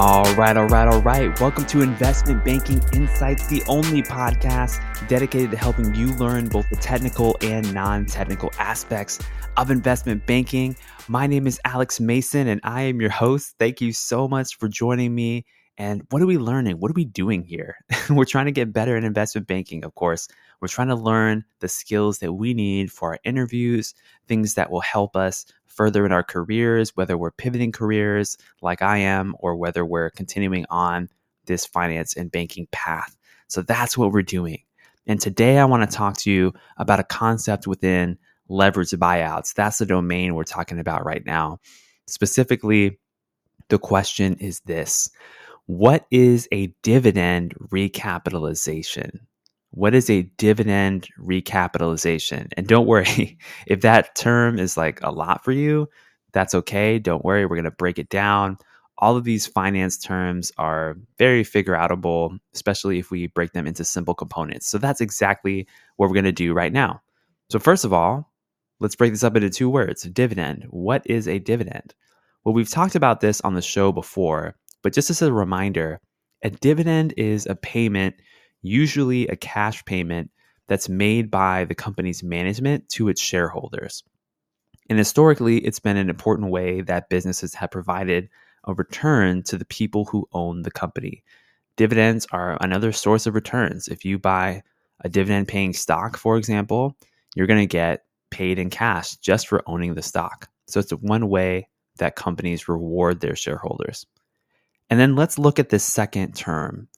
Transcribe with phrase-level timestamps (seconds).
[0.00, 1.40] All right, all right, all right.
[1.40, 4.78] Welcome to Investment Banking Insights, the only podcast
[5.08, 9.18] dedicated to helping you learn both the technical and non technical aspects
[9.56, 10.76] of investment banking.
[11.08, 13.56] My name is Alex Mason and I am your host.
[13.58, 15.44] Thank you so much for joining me.
[15.78, 16.80] And what are we learning?
[16.80, 17.76] What are we doing here?
[18.10, 20.26] We're trying to get better in investment banking, of course.
[20.60, 23.94] We're trying to learn the skills that we need for our interviews,
[24.26, 28.98] things that will help us further in our careers, whether we're pivoting careers like I
[28.98, 31.08] am, or whether we're continuing on
[31.46, 33.16] this finance and banking path.
[33.46, 34.62] So that's what we're doing.
[35.06, 39.54] And today I want to talk to you about a concept within leverage buyouts.
[39.54, 41.60] That's the domain we're talking about right now.
[42.08, 42.98] Specifically,
[43.68, 45.08] the question is this
[45.68, 49.20] What is a dividend recapitalization?
[49.70, 52.48] what is a dividend recapitalization?
[52.56, 55.88] And don't worry, if that term is like a lot for you,
[56.32, 56.98] that's okay.
[56.98, 58.58] Don't worry, we're going to break it down.
[58.98, 63.84] All of these finance terms are very figure outable, especially if we break them into
[63.84, 64.68] simple components.
[64.68, 67.00] So that's exactly what we're going to do right now.
[67.50, 68.32] So, first of all,
[68.80, 70.66] let's break this up into two words dividend.
[70.70, 71.94] What is a dividend?
[72.44, 76.00] Well, we've talked about this on the show before, but just as a reminder,
[76.42, 78.14] a dividend is a payment
[78.62, 80.30] usually a cash payment
[80.66, 84.02] that's made by the company's management to its shareholders.
[84.90, 88.28] And historically, it's been an important way that businesses have provided
[88.64, 91.22] a return to the people who own the company.
[91.76, 93.88] Dividends are another source of returns.
[93.88, 94.62] If you buy
[95.00, 96.96] a dividend paying stock, for example,
[97.34, 100.48] you're going to get paid in cash just for owning the stock.
[100.66, 101.68] So it's one way
[101.98, 104.06] that companies reward their shareholders.
[104.90, 106.88] And then let's look at this second term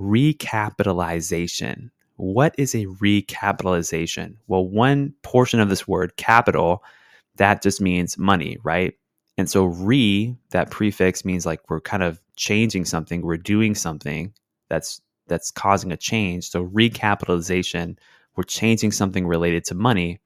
[0.00, 1.90] recapitalization.
[2.16, 4.36] What is a recapitalization?
[4.46, 6.82] Well, one portion of this word, capital,
[7.36, 8.94] that just means money, right?
[9.36, 14.32] And so re, that prefix means like we're kind of changing something, we're doing something
[14.68, 16.48] that's that's causing a change.
[16.48, 17.98] So recapitalization,
[18.34, 20.20] we're changing something related to money.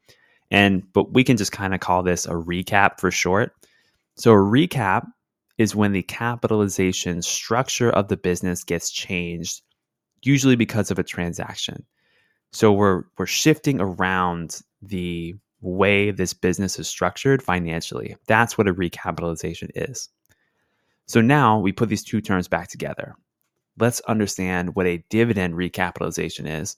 [0.51, 3.55] And but we can just kind of call this a recap for short.
[4.17, 5.07] So a recap
[5.59, 9.63] is when the capitalization structure of the business gets changed,
[10.23, 11.85] usually because of a transaction.
[12.53, 18.17] So we're we're shifting around the way this business is structured financially.
[18.27, 20.09] That's what a recapitalization is.
[21.07, 23.15] So now we put these two terms back together.
[23.79, 26.77] Let's understand what a dividend recapitalization is.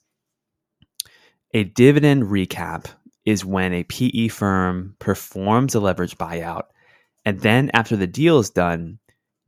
[1.53, 2.87] A dividend recap
[3.25, 6.63] is when a PE firm performs a leverage buyout
[7.25, 8.99] and then after the deal is done,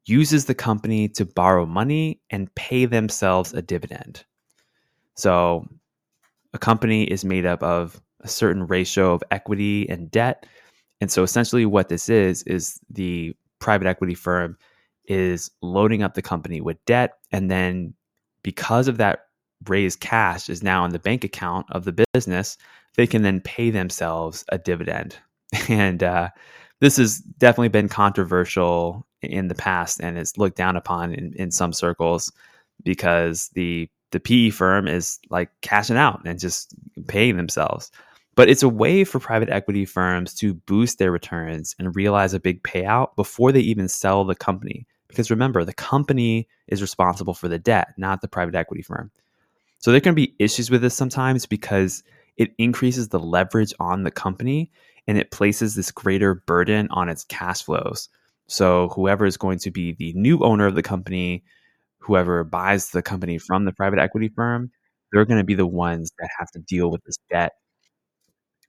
[0.05, 4.23] uses the company to borrow money and pay themselves a dividend.
[5.15, 5.67] So
[6.53, 10.45] a company is made up of a certain ratio of equity and debt.
[11.01, 14.57] And so essentially what this is is the private equity firm
[15.05, 17.93] is loading up the company with debt and then
[18.43, 19.27] because of that
[19.67, 22.57] raised cash is now in the bank account of the business,
[22.95, 25.17] they can then pay themselves a dividend.
[25.69, 26.29] And uh,
[26.79, 31.51] this has definitely been controversial in the past and is looked down upon in, in
[31.51, 32.31] some circles
[32.83, 36.73] because the the PE firm is like cashing out and just
[37.07, 37.91] paying themselves.
[38.35, 42.39] But it's a way for private equity firms to boost their returns and realize a
[42.39, 44.85] big payout before they even sell the company.
[45.09, 49.11] Because remember, the company is responsible for the debt, not the private equity firm.
[49.79, 52.03] So there can be issues with this sometimes because
[52.37, 54.71] it increases the leverage on the company
[55.07, 58.09] and it places this greater burden on its cash flows.
[58.47, 61.43] So whoever is going to be the new owner of the company,
[61.99, 64.71] whoever buys the company from the private equity firm,
[65.11, 67.53] they're going to be the ones that have to deal with this debt.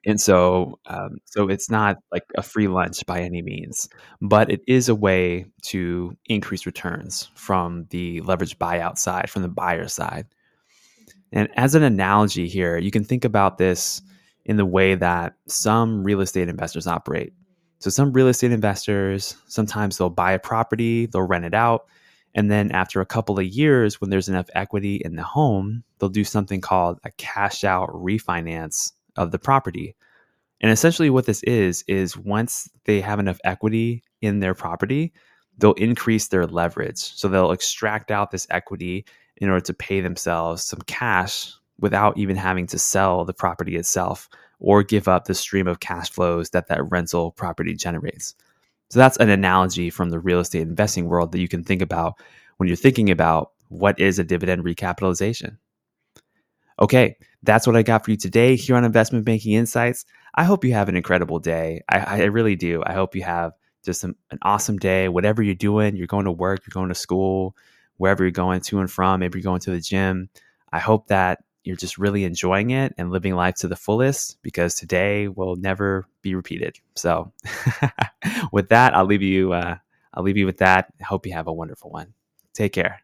[0.07, 3.89] And so, um, so it's not like a free lunch by any means,
[4.21, 9.49] but it is a way to increase returns from the leverage buyout side, from the
[9.49, 10.27] buyer side.
[11.33, 14.01] And as an analogy here, you can think about this
[14.49, 17.33] in the way that some real estate investors operate.
[17.81, 21.87] So, some real estate investors, sometimes they'll buy a property, they'll rent it out.
[22.35, 26.09] And then, after a couple of years, when there's enough equity in the home, they'll
[26.09, 29.95] do something called a cash out refinance of the property.
[30.61, 35.13] And essentially, what this is, is once they have enough equity in their property,
[35.59, 36.99] they'll increase their leverage.
[36.99, 39.05] So, they'll extract out this equity
[39.37, 44.29] in order to pay themselves some cash without even having to sell the property itself
[44.61, 48.35] or give up the stream of cash flows that that rental property generates.
[48.91, 52.15] So that's an analogy from the real estate investing world that you can think about
[52.57, 55.59] when you're thinking about what is a dividend recapitalization.
[56.81, 60.05] Okay, that's what I got for you today here on Investment Banking Insights.
[60.35, 61.83] I hope you have an incredible day.
[61.89, 62.83] I, I really do.
[62.87, 63.53] I hope you have
[63.85, 65.09] just an, an awesome day.
[65.09, 67.57] Whatever you're doing, you're going to work, you're going to school,
[67.97, 70.31] wherever you're going to and from, maybe you're going to the gym.
[70.73, 74.75] I hope that you're just really enjoying it and living life to the fullest because
[74.75, 76.79] today will never be repeated.
[76.95, 77.33] So,
[78.53, 79.53] with that, I'll leave you.
[79.53, 79.77] Uh,
[80.15, 80.93] I'll leave you with that.
[81.03, 82.15] Hope you have a wonderful one.
[82.55, 83.03] Take care.